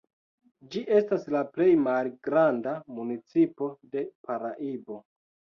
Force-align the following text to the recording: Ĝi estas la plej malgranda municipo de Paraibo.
Ĝi 0.75 0.79
estas 0.99 1.27
la 1.35 1.41
plej 1.57 1.67
malgranda 1.89 2.73
municipo 2.97 3.71
de 3.93 4.07
Paraibo. 4.31 4.99